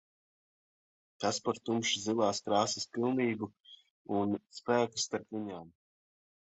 [1.25, 3.53] Kas par tumši zilās krāsas pilnību
[4.21, 5.75] un spēku starp viņām.